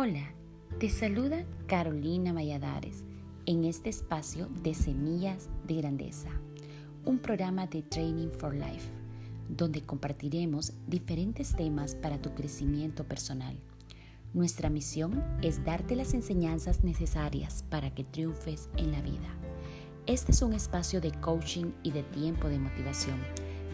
[0.00, 0.32] Hola,
[0.78, 3.02] te saluda Carolina Valladares
[3.46, 6.28] en este espacio de Semillas de Grandeza,
[7.04, 8.88] un programa de Training for Life,
[9.48, 13.58] donde compartiremos diferentes temas para tu crecimiento personal.
[14.34, 19.34] Nuestra misión es darte las enseñanzas necesarias para que triunfes en la vida.
[20.06, 23.18] Este es un espacio de coaching y de tiempo de motivación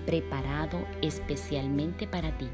[0.07, 2.49] preparado especialmente para ti,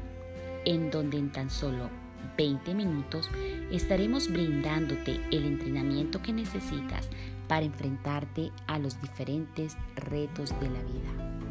[0.65, 2.00] en donde en tan solo
[2.37, 3.29] 20 minutos
[3.71, 7.09] estaremos brindándote el entrenamiento que necesitas
[7.47, 11.41] para enfrentarte a los diferentes retos de la vida.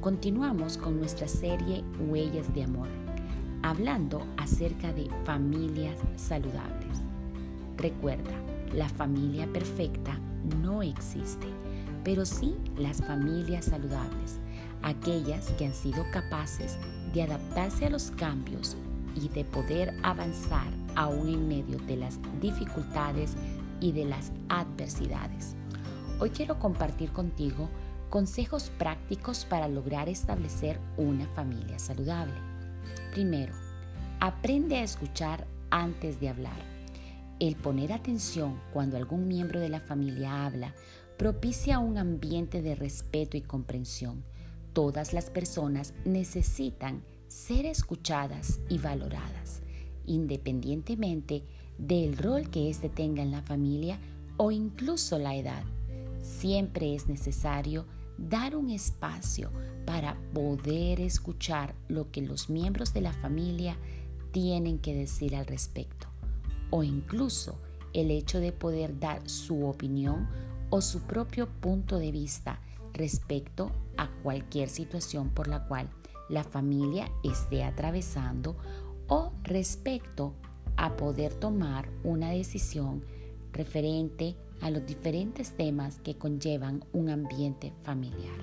[0.00, 2.88] Continuamos con nuestra serie Huellas de Amor,
[3.62, 7.02] hablando acerca de familias saludables.
[7.76, 8.32] Recuerda,
[8.72, 10.18] la familia perfecta
[10.62, 11.46] no existe,
[12.04, 14.38] pero sí las familias saludables,
[14.82, 16.78] aquellas que han sido capaces
[17.12, 18.76] de adaptarse a los cambios
[19.14, 23.34] y de poder avanzar aún en medio de las dificultades
[23.80, 25.54] y de las adversidades.
[26.20, 27.68] Hoy quiero compartir contigo
[28.10, 32.34] consejos prácticos para lograr establecer una familia saludable.
[33.12, 33.54] Primero,
[34.20, 36.60] aprende a escuchar antes de hablar.
[37.38, 40.74] El poner atención cuando algún miembro de la familia habla
[41.16, 44.24] propicia un ambiente de respeto y comprensión.
[44.72, 49.62] Todas las personas necesitan ser escuchadas y valoradas,
[50.06, 51.44] independientemente
[51.78, 53.98] del rol que éste tenga en la familia
[54.36, 55.62] o incluso la edad.
[56.22, 59.50] Siempre es necesario dar un espacio
[59.86, 63.76] para poder escuchar lo que los miembros de la familia
[64.32, 66.08] tienen que decir al respecto
[66.70, 67.58] o incluso
[67.92, 70.28] el hecho de poder dar su opinión
[70.70, 72.60] o su propio punto de vista
[72.92, 75.88] respecto a cualquier situación por la cual
[76.28, 78.56] la familia esté atravesando
[79.08, 80.34] o respecto
[80.76, 83.04] a poder tomar una decisión
[83.52, 88.38] referente a los diferentes temas que conllevan un ambiente familiar.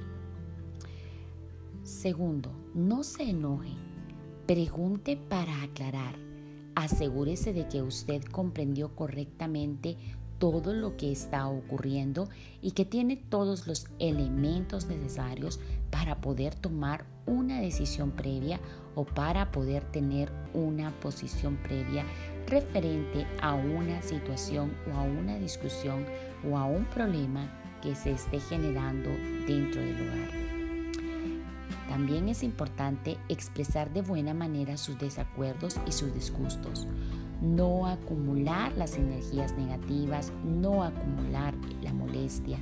[1.83, 3.73] Segundo, no se enoje,
[4.47, 6.15] pregunte para aclarar,
[6.73, 9.97] asegúrese de que usted comprendió correctamente
[10.39, 12.27] todo lo que está ocurriendo
[12.61, 15.59] y que tiene todos los elementos necesarios
[15.95, 18.59] para poder tomar una decisión previa
[18.95, 22.03] o para poder tener una posición previa
[22.47, 26.05] referente a una situación o a una discusión
[26.51, 27.49] o a un problema
[27.81, 29.09] que se esté generando
[29.47, 30.31] dentro del hogar.
[31.87, 36.89] También es importante expresar de buena manera sus desacuerdos y sus disgustos
[37.41, 42.57] no acumular las energías negativas, no acumular la molestia,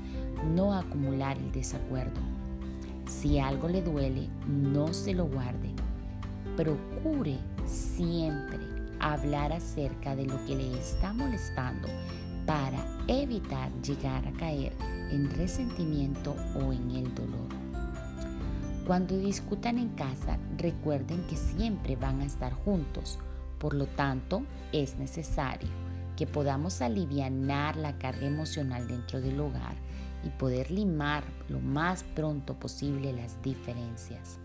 [0.54, 2.33] no acumular el desacuerdo.
[3.22, 5.72] Si algo le duele, no se lo guarde.
[6.58, 8.60] Procure siempre
[9.00, 11.88] hablar acerca de lo que le está molestando
[12.46, 14.74] para evitar llegar a caer
[15.12, 17.50] en resentimiento o en el dolor.
[18.88, 23.20] Cuando discutan en casa, recuerden que siempre van a estar juntos
[23.64, 25.70] por lo tanto, es necesario
[26.18, 29.78] que podamos aliviar la carga emocional dentro del hogar
[30.24, 34.40] y poder limar lo más pronto posible las diferencias.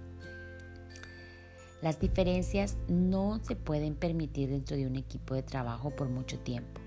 [1.81, 6.81] Las diferencias no se pueden permitir dentro de un equipo de trabajo por mucho tiempo.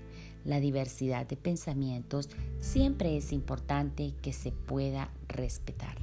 [0.44, 2.28] La diversidad de pensamientos
[2.60, 5.96] siempre es importante que se pueda respetar.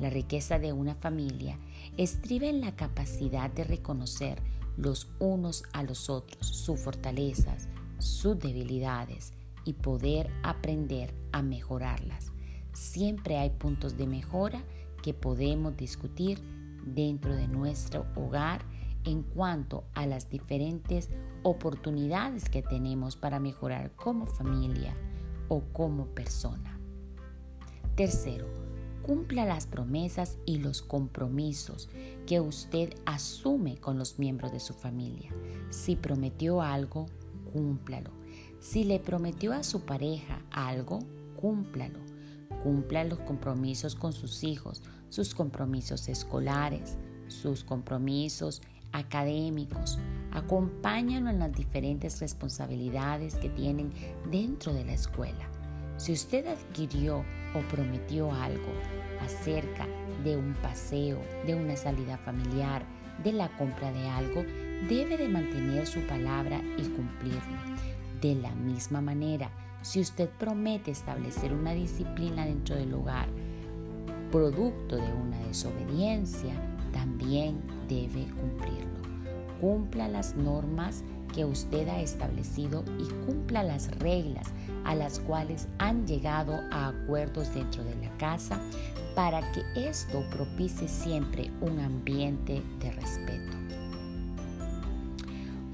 [0.00, 1.58] La riqueza de una familia
[1.96, 4.40] estriba en la capacidad de reconocer
[4.76, 9.32] los unos a los otros, sus fortalezas, sus debilidades
[9.64, 12.32] y poder aprender a mejorarlas.
[12.72, 14.62] Siempre hay puntos de mejora
[15.02, 16.40] que podemos discutir
[16.84, 18.62] dentro de nuestro hogar
[19.04, 21.10] en cuanto a las diferentes
[21.42, 24.94] oportunidades que tenemos para mejorar como familia
[25.48, 26.78] o como persona.
[27.94, 28.46] Tercero,
[29.02, 31.90] cumpla las promesas y los compromisos
[32.26, 35.30] que usted asume con los miembros de su familia.
[35.70, 37.06] Si prometió algo,
[37.52, 38.23] cúmplalo.
[38.64, 41.00] Si le prometió a su pareja algo,
[41.36, 41.98] cúmplalo.
[42.62, 46.96] Cumpla los compromisos con sus hijos, sus compromisos escolares,
[47.28, 48.62] sus compromisos
[48.92, 49.98] académicos.
[50.32, 53.92] Acompáñalo en las diferentes responsabilidades que tienen
[54.30, 55.46] dentro de la escuela.
[55.98, 58.72] Si usted adquirió o prometió algo
[59.20, 59.86] acerca
[60.24, 62.82] de un paseo, de una salida familiar,
[63.22, 64.42] de la compra de algo,
[64.88, 68.03] debe de mantener su palabra y cumplirlo.
[68.24, 69.50] De la misma manera,
[69.82, 73.28] si usted promete establecer una disciplina dentro del hogar,
[74.32, 76.54] producto de una desobediencia,
[76.90, 78.94] también debe cumplirlo.
[79.60, 81.04] cumpla las normas
[81.34, 84.46] que usted ha establecido y cumpla las reglas
[84.84, 88.58] a las cuales han llegado a acuerdos dentro de la casa
[89.14, 93.63] para que esto propicie siempre un ambiente de respeto.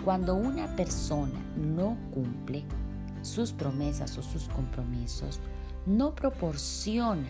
[0.04, 2.64] Cuando una persona no cumple
[3.20, 5.40] sus promesas o sus compromisos,
[5.84, 7.28] no proporciona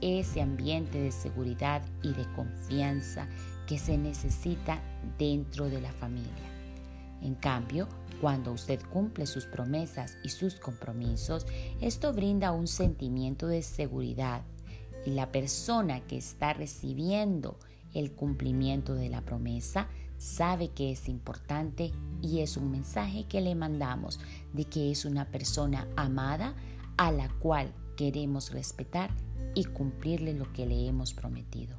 [0.00, 3.28] ese ambiente de seguridad y de confianza
[3.68, 4.82] que se necesita
[5.18, 6.50] dentro de la familia.
[7.22, 7.86] En cambio,
[8.20, 11.46] cuando usted cumple sus promesas y sus compromisos,
[11.80, 14.42] esto brinda un sentimiento de seguridad
[15.06, 17.56] y la persona que está recibiendo
[17.94, 19.88] el cumplimiento de la promesa
[20.20, 24.20] sabe que es importante y es un mensaje que le mandamos
[24.52, 26.54] de que es una persona amada
[26.98, 29.10] a la cual queremos respetar
[29.54, 31.78] y cumplirle lo que le hemos prometido.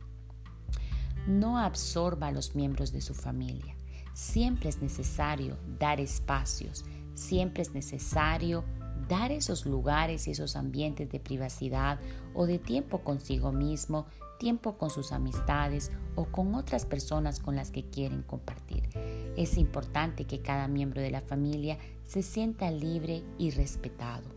[1.27, 3.75] No absorba a los miembros de su familia.
[4.13, 6.83] Siempre es necesario dar espacios,
[7.13, 8.65] siempre es necesario
[9.07, 11.99] dar esos lugares y esos ambientes de privacidad
[12.33, 14.07] o de tiempo consigo mismo,
[14.41, 18.89] tiempo con sus amistades o con otras personas con las que quieren compartir.
[19.38, 24.27] Es importante que cada miembro de la familia se sienta libre y respetado.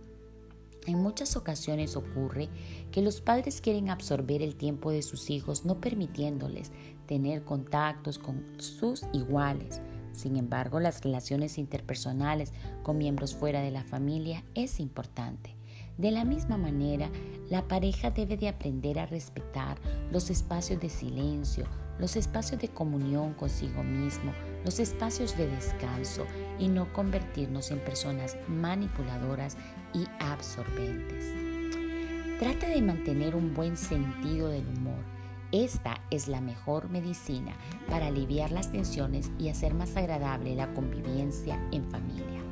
[0.87, 2.51] En muchas ocasiones ocurre
[2.93, 6.71] que los padres quieren absorber el tiempo de sus hijos no permitiéndoles
[7.07, 9.81] tener contactos con sus iguales.
[10.13, 12.53] Sin embargo, las relaciones interpersonales
[12.83, 15.57] con miembros fuera de la familia es importante.
[15.97, 17.09] De la misma manera,
[17.51, 19.79] la pareja debe de aprender a respetar
[20.11, 21.67] los espacios de silencio,
[22.01, 24.33] los espacios de comunión consigo mismo,
[24.65, 26.27] los espacios de descanso
[26.59, 29.57] y no convertirnos en personas manipuladoras
[29.93, 31.33] y absorbentes.
[32.41, 35.05] Trata de mantener un buen sentido del humor.
[35.53, 37.53] Esta es la mejor medicina
[37.89, 42.44] para aliviar las tensiones y hacer más agradable la convivencia en familia.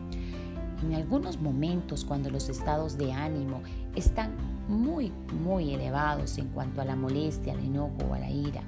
[0.82, 3.62] En algunos momentos cuando los estados de ánimo
[3.94, 4.32] están
[4.68, 5.12] muy,
[5.44, 8.62] muy elevados en cuanto a la molestia, al enojo o a la ira,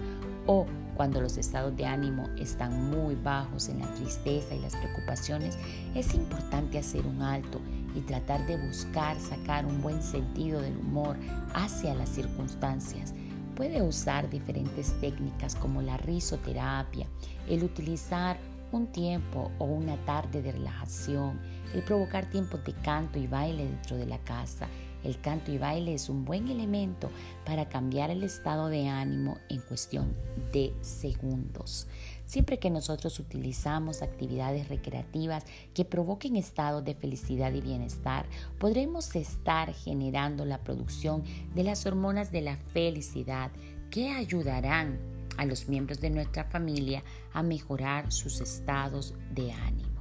[0.47, 0.67] o
[0.97, 5.59] cuando los estados de ánimo están muy bajos en la tristeza y las preocupaciones,
[5.95, 7.61] es importante hacer un alto
[7.97, 11.17] y tratar de buscar sacar un buen sentido del humor
[11.53, 13.13] hacia las circunstancias.
[13.57, 17.07] Puede usar diferentes técnicas como la risoterapia,
[17.49, 18.37] el utilizar
[18.75, 21.41] un tiempo o una tarde de relajación,
[21.75, 24.69] el provocar tiempos de canto y baile dentro de la casa,
[25.05, 27.11] el canto y baile es un buen elemento
[27.45, 30.15] para cambiar el estado de ánimo en cuestión
[30.53, 31.87] de segundos.
[32.25, 35.45] Siempre que nosotros utilizamos actividades recreativas
[35.75, 38.25] que provoquen estados de felicidad y bienestar,
[38.59, 41.23] podremos estar generando la producción
[41.55, 43.51] de las hormonas de la felicidad
[43.91, 47.03] que ayudarán a los miembros de nuestra familia
[47.33, 49.95] a mejorar sus estados de ánimo.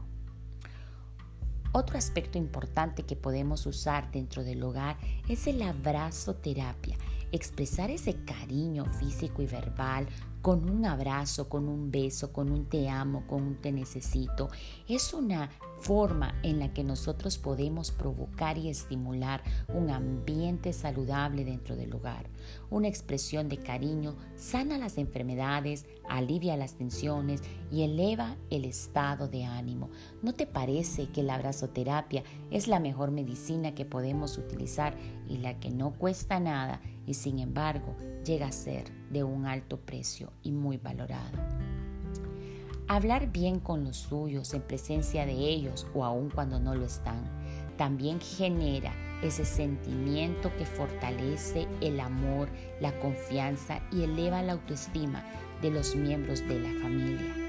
[1.76, 4.98] Otro aspecto importante que podemos usar dentro del hogar
[5.28, 6.96] es el abrazo terapia.
[7.32, 10.08] Expresar ese cariño físico y verbal
[10.44, 14.50] con un abrazo, con un beso, con un te amo, con un te necesito,
[14.90, 15.50] es una
[15.80, 22.30] forma en la que nosotros podemos provocar y estimular un ambiente saludable dentro del hogar.
[22.70, 29.46] Una expresión de cariño sana las enfermedades, alivia las tensiones y eleva el estado de
[29.46, 29.90] ánimo.
[30.22, 34.98] ¿No te parece que la abrazoterapia es la mejor medicina que podemos utilizar
[35.30, 37.96] y la que no cuesta nada y sin embargo
[38.26, 41.32] llega a ser de un alto precio y muy valorada?
[42.88, 47.24] Hablar bien con los suyos en presencia de ellos o aun cuando no lo están,
[47.78, 48.94] también genera
[49.24, 52.50] ese sentimiento que fortalece el amor,
[52.82, 55.24] la confianza y eleva la autoestima
[55.62, 57.43] de los miembros de la familia.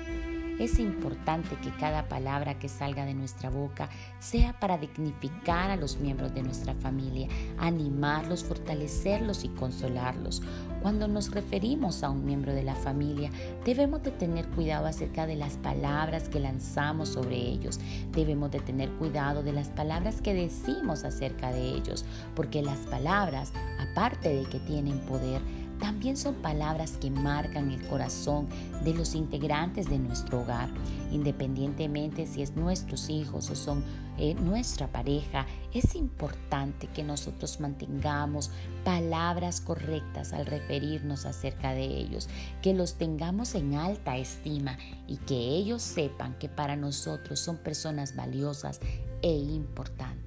[0.58, 3.88] Es importante que cada palabra que salga de nuestra boca
[4.20, 7.26] sea para dignificar a los miembros de nuestra familia,
[7.58, 10.42] animarlos, fortalecerlos y consolarlos.
[10.80, 13.30] Cuando nos referimos a un miembro de la familia,
[13.64, 17.80] debemos de tener cuidado acerca de las palabras que lanzamos sobre ellos.
[18.12, 22.04] Debemos de tener cuidado de las palabras que decimos acerca de ellos,
[22.36, 25.40] porque las palabras, aparte de que tienen poder,
[25.78, 28.48] también son palabras que marcan el corazón
[28.84, 30.68] de los integrantes de nuestro hogar,
[31.10, 33.84] independientemente si es nuestros hijos o son
[34.16, 35.46] eh, nuestra pareja.
[35.72, 38.50] Es importante que nosotros mantengamos
[38.84, 42.28] palabras correctas al referirnos acerca de ellos,
[42.62, 44.78] que los tengamos en alta estima
[45.08, 48.80] y que ellos sepan que para nosotros son personas valiosas
[49.22, 50.23] e importantes.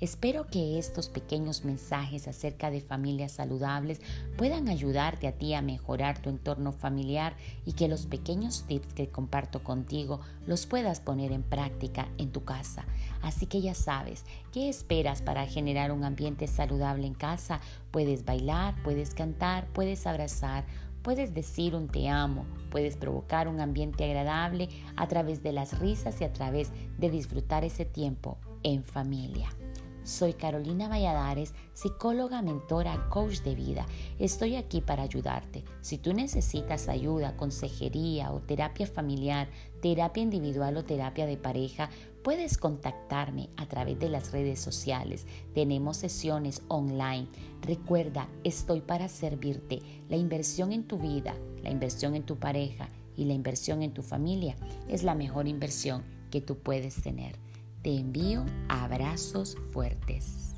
[0.00, 4.00] Espero que estos pequeños mensajes acerca de familias saludables
[4.36, 7.34] puedan ayudarte a ti a mejorar tu entorno familiar
[7.66, 12.44] y que los pequeños tips que comparto contigo los puedas poner en práctica en tu
[12.44, 12.84] casa.
[13.22, 17.60] Así que ya sabes, ¿qué esperas para generar un ambiente saludable en casa?
[17.90, 20.64] Puedes bailar, puedes cantar, puedes abrazar,
[21.02, 26.20] Puedes decir un te amo, puedes provocar un ambiente agradable a través de las risas
[26.20, 29.48] y a través de disfrutar ese tiempo en familia.
[30.08, 33.84] Soy Carolina Valladares, psicóloga, mentora, coach de vida.
[34.18, 35.64] Estoy aquí para ayudarte.
[35.82, 39.50] Si tú necesitas ayuda, consejería o terapia familiar,
[39.82, 41.90] terapia individual o terapia de pareja,
[42.24, 45.26] puedes contactarme a través de las redes sociales.
[45.52, 47.28] Tenemos sesiones online.
[47.60, 49.82] Recuerda, estoy para servirte.
[50.08, 54.02] La inversión en tu vida, la inversión en tu pareja y la inversión en tu
[54.02, 54.56] familia
[54.88, 57.36] es la mejor inversión que tú puedes tener.
[57.82, 60.57] Te envío abrazos fuertes.